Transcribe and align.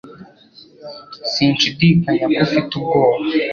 Sinshidikanya 1.31 2.25
ko 2.39 2.43
ufite 2.45 2.71
ubwoba 2.79 3.15